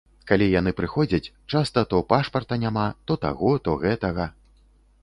[0.29, 4.33] Калі яны прыходзяць, часта то пашпарта няма, то таго, то гэтага.